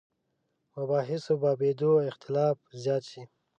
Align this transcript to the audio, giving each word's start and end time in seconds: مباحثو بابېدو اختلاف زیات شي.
مباحثو 0.75 1.33
بابېدو 1.41 1.91
اختلاف 2.09 2.57
زیات 2.83 3.03
شي. 3.11 3.21